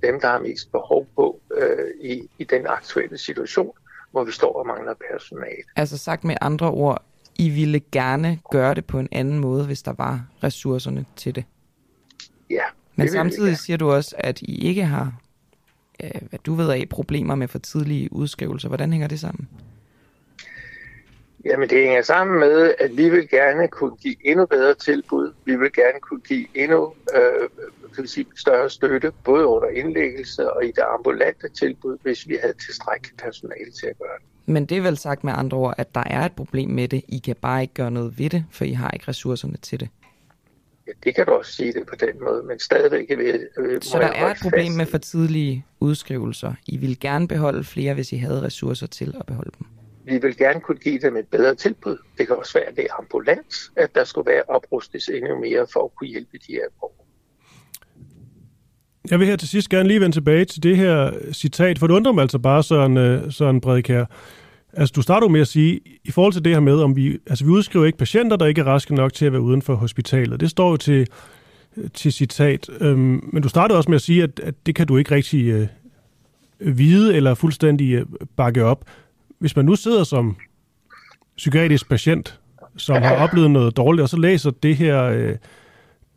dem, 0.02 0.20
der 0.20 0.28
har 0.28 0.38
mest 0.38 0.72
behov 0.72 1.06
på 1.16 1.40
øh, 1.54 2.10
i, 2.10 2.28
i 2.38 2.44
den 2.44 2.66
aktuelle 2.66 3.18
situation 3.18 3.72
hvor 4.10 4.24
vi 4.24 4.32
står 4.32 4.58
og 4.58 4.66
mangler 4.66 4.94
personale. 5.10 5.62
Altså 5.76 5.98
sagt 5.98 6.24
med 6.24 6.36
andre 6.40 6.70
ord, 6.70 7.04
I 7.38 7.48
ville 7.48 7.80
gerne 7.92 8.38
gøre 8.50 8.74
det 8.74 8.84
på 8.84 8.98
en 8.98 9.08
anden 9.12 9.38
måde, 9.38 9.66
hvis 9.66 9.82
der 9.82 9.92
var 9.92 10.26
ressourcerne 10.42 11.04
til 11.16 11.34
det? 11.34 11.44
Ja. 12.50 12.64
Men 12.96 13.08
samtidig 13.08 13.56
siger 13.56 13.76
du 13.76 13.90
også, 13.90 14.14
at 14.18 14.42
I 14.42 14.68
ikke 14.68 14.84
har, 14.84 15.12
hvad 16.28 16.38
du 16.46 16.54
ved 16.54 16.70
af, 16.70 16.86
problemer 16.90 17.34
med 17.34 17.48
for 17.48 17.58
tidlige 17.58 18.12
udskrivelser. 18.12 18.68
Hvordan 18.68 18.92
hænger 18.92 19.08
det 19.08 19.20
sammen? 19.20 19.48
Jamen 21.44 21.70
det 21.70 21.78
hænger 21.84 22.02
sammen 22.02 22.40
med, 22.40 22.74
at 22.78 22.96
vi 22.96 23.08
vil 23.08 23.28
gerne 23.28 23.68
kunne 23.68 23.96
give 23.96 24.16
endnu 24.24 24.46
bedre 24.46 24.74
tilbud. 24.74 25.32
Vi 25.44 25.56
vil 25.56 25.72
gerne 25.72 26.00
kunne 26.00 26.20
give 26.20 26.46
endnu 26.54 26.92
øh, 27.14 27.48
kan 27.94 28.02
vi 28.02 28.08
sige, 28.08 28.26
større 28.36 28.70
støtte, 28.70 29.12
både 29.24 29.46
under 29.46 29.68
indlæggelse 29.68 30.52
og 30.52 30.64
i 30.64 30.66
det 30.66 30.84
ambulante 30.94 31.48
tilbud, 31.48 31.98
hvis 32.02 32.28
vi 32.28 32.38
havde 32.42 32.54
tilstrækkeligt 32.66 33.16
personale 33.22 33.70
til 33.70 33.86
at 33.86 33.98
gøre 33.98 34.18
det. 34.18 34.26
Men 34.46 34.66
det 34.66 34.76
er 34.78 34.82
vel 34.82 34.96
sagt 34.96 35.24
med 35.24 35.32
andre 35.36 35.58
ord, 35.58 35.74
at 35.78 35.94
der 35.94 36.02
er 36.06 36.24
et 36.24 36.32
problem 36.32 36.70
med 36.70 36.88
det. 36.88 37.02
I 37.08 37.18
kan 37.18 37.36
bare 37.36 37.62
ikke 37.62 37.74
gøre 37.74 37.90
noget 37.90 38.18
ved 38.18 38.30
det, 38.30 38.44
for 38.50 38.64
I 38.64 38.72
har 38.72 38.90
ikke 38.90 39.08
ressourcerne 39.08 39.56
til 39.56 39.80
det. 39.80 39.88
Ja, 40.90 40.94
det 41.04 41.14
kan 41.14 41.26
du 41.26 41.32
også 41.32 41.52
sige 41.52 41.72
det 41.72 41.86
på 41.86 41.94
den 42.00 42.24
måde, 42.24 42.42
men 42.42 42.58
stadigvæk 42.58 43.08
vil, 43.08 43.48
vil 43.58 43.82
Så 43.82 43.98
der 43.98 44.06
er 44.06 44.30
et 44.30 44.36
problem 44.42 44.66
fast. 44.66 44.76
med 44.76 44.86
for 44.86 44.98
tidlige 44.98 45.64
udskrivelser. 45.80 46.52
I 46.66 46.76
vil 46.76 47.00
gerne 47.00 47.28
beholde 47.28 47.64
flere, 47.64 47.94
hvis 47.94 48.12
I 48.12 48.16
havde 48.16 48.42
ressourcer 48.42 48.86
til 48.86 49.14
at 49.20 49.26
beholde 49.26 49.50
dem 49.58 49.66
vi 50.10 50.18
vil 50.18 50.36
gerne 50.36 50.60
kunne 50.60 50.78
give 50.78 50.98
dem 50.98 51.16
et 51.16 51.26
bedre 51.26 51.54
tilbud. 51.54 51.96
Det 52.18 52.26
kan 52.26 52.36
også 52.36 52.52
være, 52.54 52.64
at 52.64 52.76
det 52.76 52.84
er 52.90 52.94
ambulans, 52.98 53.72
at 53.76 53.94
der 53.94 54.04
skulle 54.04 54.30
være 54.30 54.42
oprustes 54.48 55.08
endnu 55.08 55.40
mere 55.40 55.66
for 55.72 55.84
at 55.84 55.90
kunne 55.94 56.08
hjælpe 56.08 56.38
de 56.46 56.52
her 56.52 56.68
borgere. 56.80 56.96
Jeg 59.10 59.18
vil 59.18 59.26
her 59.28 59.36
til 59.36 59.48
sidst 59.48 59.68
gerne 59.68 59.88
lige 59.88 60.00
vende 60.00 60.16
tilbage 60.16 60.44
til 60.44 60.62
det 60.62 60.76
her 60.76 61.12
citat, 61.32 61.78
for 61.78 61.86
det 61.86 61.94
undrer 61.94 62.12
mig 62.12 62.22
altså 62.22 62.38
bare, 62.38 62.62
Søren, 62.62 62.96
øh, 62.96 63.32
Søren 63.32 63.60
Bredkær. 63.60 64.04
Altså, 64.72 64.92
du 64.96 65.02
starter 65.02 65.28
med 65.28 65.40
at 65.40 65.48
sige, 65.48 65.80
i 66.04 66.10
forhold 66.10 66.32
til 66.32 66.44
det 66.44 66.52
her 66.52 66.60
med, 66.60 66.82
om 66.82 66.96
vi, 66.96 67.18
altså 67.26 67.44
vi 67.44 67.50
udskriver 67.50 67.86
ikke 67.86 67.98
patienter, 67.98 68.36
der 68.36 68.46
ikke 68.46 68.60
er 68.60 68.64
raske 68.64 68.94
nok 68.94 69.12
til 69.12 69.26
at 69.26 69.32
være 69.32 69.40
uden 69.40 69.62
for 69.62 69.74
hospitalet. 69.74 70.40
Det 70.40 70.50
står 70.50 70.70
jo 70.70 70.76
til, 70.76 71.06
til 71.94 72.12
citat. 72.12 72.70
Øhm, 72.80 73.30
men 73.32 73.42
du 73.42 73.48
startede 73.48 73.76
også 73.76 73.90
med 73.90 73.96
at 73.96 74.02
sige, 74.02 74.22
at, 74.22 74.40
at 74.40 74.54
det 74.66 74.74
kan 74.74 74.86
du 74.86 74.96
ikke 74.96 75.14
rigtig 75.14 75.46
øh, 75.46 75.68
vide 76.60 77.16
eller 77.16 77.34
fuldstændig 77.34 77.92
øh, 77.92 78.06
bakke 78.36 78.64
op. 78.64 78.84
Hvis 79.38 79.56
man 79.56 79.64
nu 79.64 79.76
sidder 79.76 80.04
som 80.04 80.36
psykiatrisk 81.36 81.88
patient, 81.88 82.40
som 82.76 83.02
har 83.02 83.14
oplevet 83.24 83.50
noget 83.50 83.76
dårligt, 83.76 84.02
og 84.02 84.08
så 84.08 84.16
læser 84.16 84.50
det 84.50 84.76
her, 84.76 85.02
øh, 85.02 85.36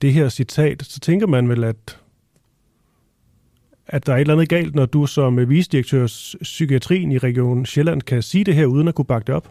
det 0.01 0.13
her 0.13 0.29
citat, 0.29 0.83
så 0.85 0.99
tænker 0.99 1.27
man 1.27 1.49
vel, 1.49 1.63
at 1.63 1.97
at 3.87 4.05
der 4.05 4.13
er 4.13 4.17
et 4.17 4.21
eller 4.21 4.33
andet 4.33 4.49
galt, 4.49 4.75
når 4.75 4.85
du 4.85 5.05
som 5.05 5.39
øh, 5.39 5.49
visdirektør 5.49 6.05
psykiatrien 6.41 7.11
i 7.11 7.17
Region 7.17 7.65
Sjælland 7.65 8.01
kan 8.01 8.21
sige 8.21 8.43
det 8.43 8.55
her, 8.55 8.65
uden 8.65 8.87
at 8.87 8.95
kunne 8.95 9.05
bakke 9.05 9.27
det 9.27 9.35
op? 9.35 9.49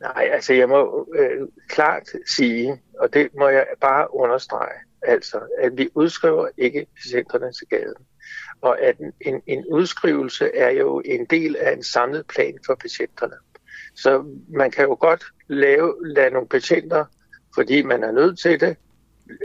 Nej, 0.00 0.28
altså 0.32 0.54
jeg 0.54 0.68
må 0.68 1.08
øh, 1.18 1.48
klart 1.68 2.02
sige, 2.36 2.80
og 2.98 3.14
det 3.14 3.28
må 3.38 3.48
jeg 3.48 3.66
bare 3.80 4.14
understrege, 4.14 4.78
altså 5.02 5.40
at 5.58 5.72
vi 5.76 5.88
udskriver 5.94 6.48
ikke 6.58 6.86
patienterne 7.02 7.52
til 7.52 7.66
gaden. 7.70 8.04
Og 8.60 8.80
at 8.82 8.98
en, 8.98 9.12
en, 9.20 9.42
en 9.46 9.64
udskrivelse 9.70 10.50
er 10.54 10.70
jo 10.70 11.02
en 11.04 11.24
del 11.24 11.56
af 11.56 11.72
en 11.72 11.82
samlet 11.82 12.26
plan 12.26 12.58
for 12.66 12.74
patienterne. 12.74 13.34
Så 13.94 14.24
man 14.48 14.70
kan 14.70 14.84
jo 14.84 14.96
godt 15.00 15.24
lave, 15.48 15.94
lade 16.04 16.30
nogle 16.30 16.48
patienter, 16.48 17.04
fordi 17.54 17.82
man 17.82 18.04
er 18.04 18.12
nødt 18.12 18.38
til 18.38 18.60
det, 18.60 18.76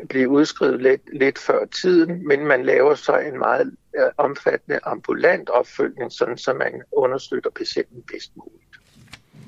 blive 0.09 0.29
udskrevet 0.29 0.81
lidt, 0.81 1.01
lidt 1.13 1.39
før 1.39 1.65
tiden, 1.65 2.27
men 2.27 2.45
man 2.45 2.65
laver 2.65 2.95
så 2.95 3.17
en 3.17 3.39
meget 3.39 3.75
øh, 3.99 4.05
omfattende 4.17 4.79
ambulant 4.83 5.49
opfølgning, 5.49 6.11
sådan 6.11 6.37
så 6.37 6.53
man 6.53 6.81
understøtter 6.91 7.49
patienten 7.49 8.03
bedst 8.11 8.31
muligt. 8.35 8.63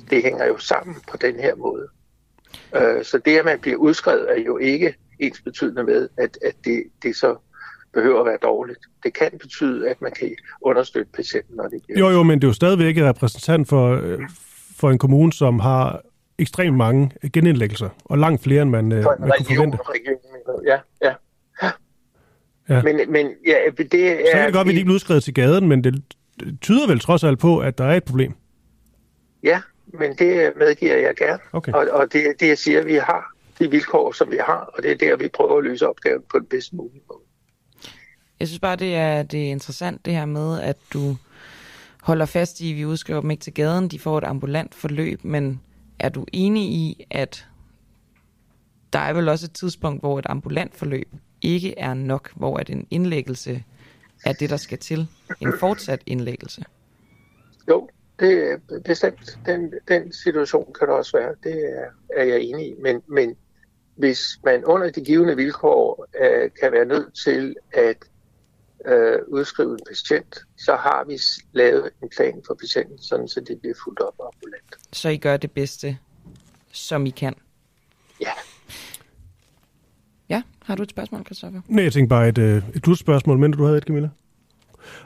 Det 0.09 0.23
hænger 0.23 0.45
jo 0.45 0.57
sammen 0.57 0.95
på 1.11 1.17
den 1.17 1.35
her 1.39 1.55
måde. 1.55 1.87
Øh, 2.75 3.03
så 3.03 3.17
det, 3.17 3.37
at 3.37 3.45
man 3.45 3.59
bliver 3.59 3.77
udskrevet, 3.77 4.37
er 4.37 4.41
jo 4.41 4.57
ikke 4.57 4.95
ens 5.19 5.41
betydende 5.41 5.83
med, 5.83 6.09
at, 6.17 6.37
at 6.45 6.55
det, 6.65 6.83
det 7.03 7.15
så 7.15 7.35
behøver 7.93 8.19
at 8.19 8.25
være 8.25 8.37
dårligt. 8.41 8.79
Det 9.03 9.13
kan 9.13 9.31
betyde, 9.41 9.89
at 9.89 10.01
man 10.01 10.11
kan 10.11 10.35
understøtte 10.61 11.11
patienten, 11.11 11.55
når 11.55 11.67
det 11.67 11.81
bliver... 11.85 11.99
Jo, 11.99 12.09
jo, 12.09 12.23
men 12.23 12.41
det 12.41 12.43
er 12.43 12.49
jo 12.49 12.53
stadigvæk 12.53 12.97
repræsentant 12.97 13.67
for, 13.67 13.95
øh, 13.95 14.19
for 14.77 14.91
en 14.91 14.97
kommune, 14.97 15.33
som 15.33 15.59
har 15.59 16.01
ekstremt 16.43 16.77
mange 16.77 17.11
genindlæggelser, 17.33 17.89
og 18.05 18.17
langt 18.17 18.43
flere, 18.43 18.61
end 18.61 18.69
man, 18.69 18.91
øh, 18.91 19.03
man 19.03 19.05
region, 19.05 19.31
kunne 19.37 19.55
forvente. 19.55 19.77
Region, 19.77 20.65
ja, 20.65 20.79
ja. 21.03 21.13
Ja. 22.69 22.81
Men, 22.83 23.11
men 23.11 23.27
ja, 23.47 23.55
det 23.77 23.93
er... 23.93 24.17
Så 24.31 24.37
er 24.37 24.45
det 24.45 24.53
godt, 24.53 24.65
at 24.65 24.67
vi 24.67 24.71
lige 24.71 24.83
bliver 24.83 24.95
udskrevet 24.95 25.23
til 25.23 25.33
gaden, 25.33 25.67
men 25.67 25.83
det 25.83 26.03
tyder 26.61 26.87
vel 26.87 26.99
trods 26.99 27.23
alt 27.23 27.39
på, 27.39 27.59
at 27.59 27.77
der 27.77 27.85
er 27.85 27.93
et 27.93 28.03
problem. 28.03 28.33
Ja, 29.43 29.61
men 29.99 30.15
det 30.15 30.53
medgiver 30.57 30.97
jeg 30.97 31.15
gerne. 31.15 31.39
Okay. 31.51 31.71
Og, 31.71 31.87
og 31.91 32.13
det 32.13 32.23
det, 32.39 32.47
jeg 32.47 32.57
siger, 32.57 32.79
at 32.79 32.85
vi 32.85 32.95
har 32.95 33.33
de 33.59 33.71
vilkår, 33.71 34.11
som 34.11 34.31
vi 34.31 34.37
har, 34.45 34.71
og 34.77 34.83
det 34.83 34.91
er 34.91 34.95
der, 34.95 35.15
vi 35.17 35.27
prøver 35.27 35.57
at 35.57 35.63
løse 35.63 35.89
opgaven 35.89 36.21
på 36.31 36.39
den 36.39 36.45
bedste 36.45 36.75
mulige 36.75 37.01
måde. 37.09 37.19
Jeg 38.39 38.47
synes 38.47 38.59
bare, 38.59 38.75
det 38.75 38.95
er, 38.95 39.23
det 39.23 39.47
er 39.47 39.51
interessant 39.51 40.05
det 40.05 40.13
her 40.13 40.25
med, 40.25 40.61
at 40.61 40.77
du 40.93 41.15
holder 42.01 42.25
fast 42.25 42.61
i, 42.61 42.71
at 42.71 42.77
vi 42.77 42.85
udskriver 42.85 43.21
dem 43.21 43.31
ikke 43.31 43.41
til 43.41 43.53
gaden, 43.53 43.87
de 43.87 43.99
får 43.99 44.17
et 44.17 44.23
ambulant 44.23 44.75
forløb, 44.75 45.23
men 45.23 45.61
er 46.03 46.09
du 46.09 46.25
enig 46.33 46.63
i, 46.63 47.05
at 47.09 47.47
der 48.93 48.99
er 48.99 49.13
vel 49.13 49.29
også 49.29 49.45
et 49.45 49.53
tidspunkt, 49.53 50.01
hvor 50.01 50.19
et 50.19 50.25
ambulant 50.29 50.75
forløb 50.75 51.07
ikke 51.41 51.79
er 51.79 51.93
nok, 51.93 52.31
hvor 52.35 52.57
at 52.57 52.69
en 52.69 52.87
indlæggelse 52.89 53.63
er 54.25 54.33
det, 54.33 54.49
der 54.49 54.57
skal 54.57 54.77
til, 54.77 55.07
en 55.41 55.53
fortsat 55.59 56.01
indlæggelse? 56.05 56.65
Jo, 57.69 57.89
det 58.19 58.51
er 58.51 58.79
bestemt. 58.85 59.39
Den, 59.45 59.73
den 59.87 60.13
situation 60.13 60.73
kan 60.79 60.87
det 60.87 60.95
også 60.95 61.17
være. 61.17 61.35
Det 61.43 61.79
er, 61.79 61.85
er 62.21 62.23
jeg 62.23 62.41
enig 62.41 62.67
i. 62.67 62.75
Men, 62.81 63.01
men 63.07 63.35
hvis 63.95 64.39
man 64.45 64.65
under 64.65 64.91
de 64.91 65.01
givende 65.01 65.35
vilkår 65.35 66.07
øh, 66.21 66.49
kan 66.61 66.71
være 66.71 66.85
nødt 66.85 67.13
til 67.23 67.55
at 67.73 67.97
øh, 68.87 69.19
udskrive 69.27 69.71
en 69.71 69.79
patient, 69.87 70.39
så 70.57 70.75
har 70.75 71.05
vi 71.07 71.19
lavet 71.51 71.89
en 72.03 72.09
plan 72.17 72.41
for 72.47 72.53
patienten, 72.53 72.97
sådan 73.01 73.27
så 73.27 73.39
det 73.39 73.59
bliver 73.59 73.75
fuldt 73.83 73.99
op 73.99 74.13
ambulant. 74.33 74.75
Så 74.93 75.09
I 75.09 75.17
gør 75.17 75.37
det 75.37 75.51
bedste, 75.51 75.97
som 76.71 77.05
I 77.05 77.09
kan? 77.09 77.35
Ja. 78.21 78.31
Ja, 80.29 80.41
har 80.63 80.75
du 80.75 80.83
et 80.83 80.89
spørgsmål, 80.89 81.25
Christoffer? 81.25 81.61
Nej, 81.67 81.83
jeg 81.83 81.93
tænkte 81.93 82.09
bare 82.09 82.29
et, 82.29 82.37
øh, 82.37 82.63
et 82.75 82.81
slutspørgsmål, 82.83 83.37
men 83.37 83.51
du 83.51 83.63
havde 83.63 83.77
et, 83.77 83.83
Camilla. 83.83 84.09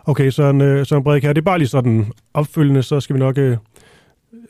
Okay, 0.05 0.31
så 0.31 0.43
en, 0.43 0.61
øh, 0.61 0.85
så 0.85 0.95
en 0.95 1.03
Bredek 1.03 1.23
her, 1.23 1.33
det 1.33 1.41
er 1.41 1.45
bare 1.45 1.57
lige 1.57 1.67
sådan 1.67 2.05
opfølgende, 2.33 2.83
så 2.83 2.99
skal 2.99 3.13
vi 3.13 3.19
nok 3.19 3.37
øh, 3.37 3.57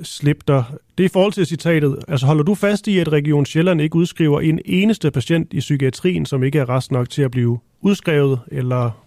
slippe 0.04 0.44
dig. 0.48 0.64
Det 0.98 1.04
er 1.04 1.06
i 1.06 1.12
forhold 1.12 1.34
til 1.34 1.46
citatet. 1.46 2.00
Altså 2.08 2.26
holder 2.26 2.44
du 2.44 2.56
fast 2.56 2.88
i, 2.88 3.00
at 3.00 3.12
Region 3.12 3.46
Sjælland 3.46 3.82
ikke 3.82 3.96
udskriver 3.96 4.42
en 4.42 4.60
eneste 4.66 5.12
patient 5.12 5.54
i 5.54 5.60
psykiatrien, 5.60 6.26
som 6.26 6.44
ikke 6.44 6.60
er 6.60 6.70
rest 6.70 6.92
nok 6.92 7.10
til 7.10 7.22
at 7.22 7.32
blive 7.32 7.60
udskrevet, 7.82 8.40
eller 8.52 9.07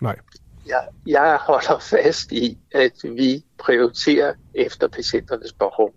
Nej. 0.00 0.16
Jeg, 0.66 0.88
jeg 1.06 1.38
holder 1.40 1.78
fast 1.78 2.32
i, 2.32 2.58
at 2.72 2.92
vi 3.04 3.44
prioriterer 3.58 4.34
efter 4.54 4.88
patienternes 4.88 5.52
behov, 5.52 5.94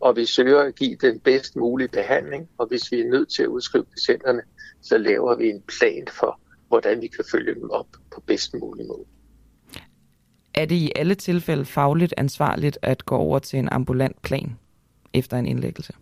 og 0.00 0.16
vi 0.16 0.26
søger 0.26 0.60
at 0.60 0.74
give 0.74 0.96
den 0.96 1.20
bedst 1.20 1.56
mulige 1.56 1.88
behandling, 1.88 2.48
og 2.58 2.66
hvis 2.66 2.92
vi 2.92 3.00
er 3.00 3.08
nødt 3.08 3.28
til 3.28 3.42
at 3.42 3.48
udskrive 3.48 3.84
patienterne, 3.84 4.42
så 4.82 4.98
laver 4.98 5.36
vi 5.36 5.48
en 5.48 5.62
plan 5.78 6.06
for, 6.10 6.40
hvordan 6.68 7.00
vi 7.00 7.06
kan 7.06 7.24
følge 7.30 7.54
dem 7.54 7.70
op 7.70 7.86
på 8.14 8.20
bedst 8.26 8.54
mulig 8.54 8.86
måde. 8.86 9.04
Er 10.54 10.64
det 10.64 10.76
i 10.76 10.92
alle 10.96 11.14
tilfælde 11.14 11.64
fagligt 11.64 12.14
ansvarligt 12.16 12.78
at 12.82 13.04
gå 13.04 13.16
over 13.16 13.38
til 13.38 13.58
en 13.58 13.68
ambulant 13.72 14.22
plan 14.22 14.58
efter 15.12 15.36
en 15.36 15.46
indlæggelse? 15.46 15.92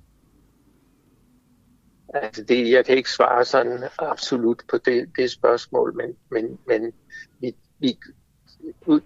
Altså 2.14 2.44
det, 2.44 2.70
jeg 2.70 2.84
kan 2.84 2.96
ikke 2.96 3.10
svare 3.10 3.44
sådan 3.44 3.84
absolut 3.98 4.62
på 4.70 4.78
det, 4.78 5.08
det 5.16 5.30
spørgsmål, 5.30 5.96
men, 5.96 6.16
men, 6.30 6.58
men 6.66 6.92
vi, 7.40 7.54
vi, 7.78 7.98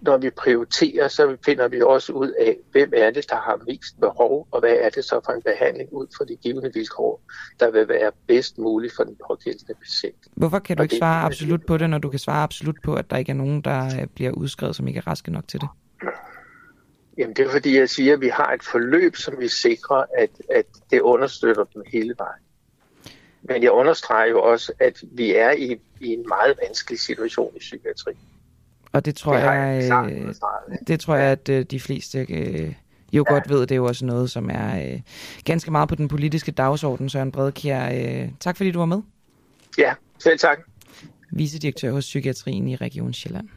når 0.01 0.17
vi 0.17 0.29
prioriterer, 0.29 1.07
så 1.07 1.37
finder 1.45 1.67
vi 1.67 1.81
også 1.81 2.13
ud 2.13 2.29
af, 2.29 2.57
hvem 2.71 2.91
er 2.95 3.11
det, 3.11 3.29
der 3.29 3.35
har 3.35 3.61
mest 3.67 3.99
behov, 3.99 4.47
og 4.51 4.59
hvad 4.59 4.75
er 4.79 4.89
det 4.89 5.05
så 5.05 5.21
for 5.25 5.31
en 5.31 5.41
behandling 5.41 5.93
ud 5.93 6.07
fra 6.17 6.25
de 6.25 6.35
givende 6.35 6.71
vilkår, 6.73 7.21
der 7.59 7.71
vil 7.71 7.87
være 7.87 8.11
bedst 8.27 8.57
muligt 8.57 8.93
for 8.95 9.03
den 9.03 9.17
pågældende 9.27 9.73
patient. 9.73 10.27
Hvorfor 10.33 10.59
kan 10.59 10.77
du 10.77 10.83
ikke 10.83 10.97
svare 10.97 11.23
absolut 11.23 11.65
på 11.65 11.77
det, 11.77 11.89
når 11.89 11.97
du 11.97 12.09
kan 12.09 12.19
svare 12.19 12.43
absolut 12.43 12.77
på, 12.83 12.95
at 12.95 13.09
der 13.09 13.17
ikke 13.17 13.29
er 13.29 13.35
nogen, 13.35 13.61
der 13.61 14.05
bliver 14.15 14.31
udskrevet, 14.31 14.75
som 14.75 14.87
ikke 14.87 14.97
er 14.97 15.07
raske 15.07 15.31
nok 15.31 15.47
til 15.47 15.61
det? 15.61 15.69
Jamen 17.17 17.35
det 17.35 17.45
er 17.45 17.51
fordi, 17.51 17.77
jeg 17.77 17.89
siger, 17.89 18.13
at 18.13 18.21
vi 18.21 18.27
har 18.27 18.53
et 18.53 18.63
forløb, 18.63 19.15
som 19.15 19.39
vi 19.39 19.47
sikrer, 19.47 20.03
at, 20.17 20.29
at 20.51 20.65
det 20.91 21.01
understøtter 21.01 21.63
dem 21.63 21.83
hele 21.93 22.15
vejen. 22.17 22.44
Men 23.49 23.63
jeg 23.63 23.71
understreger 23.71 24.29
jo 24.29 24.41
også, 24.41 24.71
at 24.79 25.03
vi 25.11 25.35
er 25.35 25.51
i, 25.51 25.77
i 26.01 26.13
en 26.13 26.25
meget 26.27 26.57
vanskelig 26.63 26.99
situation 26.99 27.51
i 27.55 27.59
psykiatrien. 27.59 28.17
Og 28.91 29.05
det 29.05 29.15
tror 29.15 29.33
det 29.33 29.43
jeg, 29.43 29.85
jeg 29.87 30.11
øh, 30.11 30.33
det 30.87 30.99
tror 30.99 31.15
jeg, 31.15 31.31
at 31.31 31.49
øh, 31.49 31.65
de 31.65 31.79
fleste 31.79 32.25
øh, 32.29 32.73
jo 33.13 33.25
ja. 33.27 33.33
godt 33.33 33.49
ved. 33.49 33.61
Det 33.61 33.71
er 33.71 33.75
jo 33.75 33.85
også 33.85 34.05
noget, 34.05 34.31
som 34.31 34.49
er 34.49 34.93
øh, 34.93 35.01
ganske 35.45 35.71
meget 35.71 35.89
på 35.89 35.95
den 35.95 36.07
politiske 36.07 36.51
dagsorden, 36.51 37.09
Søren 37.09 37.31
Bredkjær. 37.31 38.21
Øh, 38.23 38.29
tak 38.39 38.57
fordi 38.57 38.71
du 38.71 38.79
var 38.79 38.85
med. 38.85 39.01
Ja, 39.77 39.93
selv 40.19 40.39
tak. 40.39 40.59
Vicedirektør 41.31 41.91
hos 41.91 42.05
Psykiatrien 42.05 42.67
i 42.67 42.75
Region 42.75 43.13
Sjælland. 43.13 43.49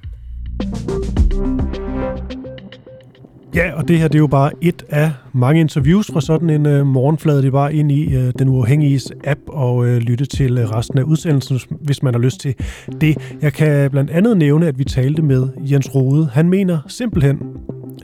Ja, 3.58 3.72
og 3.74 3.88
det 3.88 3.98
her 3.98 4.08
det 4.08 4.14
er 4.14 4.18
jo 4.18 4.26
bare 4.26 4.50
et 4.60 4.84
af 4.88 5.12
mange 5.32 5.60
interviews 5.60 6.10
fra 6.12 6.20
sådan 6.20 6.50
en 6.50 6.66
øh, 6.66 6.86
morgenflade. 6.86 7.42
Det 7.42 7.52
var 7.52 7.68
ind 7.68 7.92
i 7.92 8.16
øh, 8.16 8.32
den 8.38 8.48
uafhængige 8.48 9.00
app 9.24 9.40
og 9.46 9.86
øh, 9.86 9.96
lytte 9.96 10.26
til 10.26 10.58
øh, 10.58 10.70
resten 10.70 10.98
af 10.98 11.02
udsendelsen, 11.02 11.60
hvis 11.80 12.02
man 12.02 12.14
har 12.14 12.20
lyst 12.20 12.40
til 12.40 12.54
det. 13.00 13.36
Jeg 13.42 13.52
kan 13.52 13.90
blandt 13.90 14.10
andet 14.10 14.36
nævne, 14.36 14.66
at 14.66 14.78
vi 14.78 14.84
talte 14.84 15.22
med 15.22 15.48
Jens 15.70 15.94
Rode. 15.94 16.28
Han 16.32 16.48
mener 16.48 16.78
simpelthen, 16.88 17.38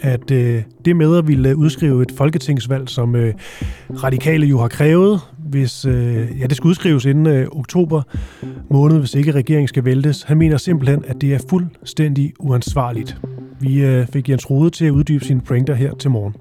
at 0.00 0.30
øh, 0.30 0.62
det 0.84 0.96
med 0.96 1.18
at 1.18 1.28
ville 1.28 1.56
udskrive 1.56 2.02
et 2.02 2.12
folketingsvalg, 2.16 2.88
som 2.88 3.16
øh, 3.16 3.34
radikale 3.90 4.46
jo 4.46 4.58
har 4.58 4.68
krævet, 4.68 5.20
hvis 5.54 5.84
øh, 5.84 6.40
ja, 6.40 6.46
det 6.46 6.56
skal 6.56 6.68
udskrives 6.68 7.04
inden 7.04 7.26
øh, 7.26 7.46
oktober 7.52 8.02
måned, 8.70 8.98
hvis 8.98 9.14
ikke 9.14 9.32
regeringen 9.32 9.68
skal 9.68 9.84
væltes. 9.84 10.22
Han 10.22 10.38
mener 10.38 10.56
simpelthen, 10.56 11.04
at 11.06 11.20
det 11.20 11.34
er 11.34 11.38
fuldstændig 11.50 12.32
uansvarligt. 12.38 13.16
Vi 13.60 13.84
øh, 13.84 14.06
fik 14.06 14.28
Jens 14.28 14.50
Rode 14.50 14.70
til 14.70 14.84
at 14.84 14.90
uddybe 14.90 15.24
sin 15.24 15.40
pointer 15.40 15.74
her 15.74 15.94
til 15.94 16.10
morgen. 16.10 16.34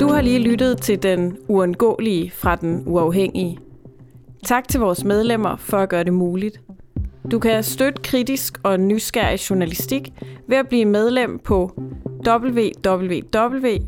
Du 0.00 0.08
har 0.08 0.20
lige 0.20 0.38
lyttet 0.38 0.80
til 0.80 1.02
den 1.02 1.36
uundgåelige 1.48 2.30
fra 2.30 2.56
den 2.56 2.82
uafhængige. 2.86 3.58
Tak 4.44 4.68
til 4.68 4.80
vores 4.80 5.04
medlemmer 5.04 5.56
for 5.56 5.76
at 5.76 5.88
gøre 5.88 6.04
det 6.04 6.14
muligt. 6.14 6.60
Du 7.30 7.38
kan 7.38 7.62
støtte 7.62 8.02
kritisk 8.02 8.58
og 8.62 8.80
nysgerrig 8.80 9.50
journalistik 9.50 10.12
ved 10.48 10.56
at 10.56 10.68
blive 10.68 10.84
medlem 10.84 11.38
på 11.38 11.82
www.duah.dk. 12.28 13.78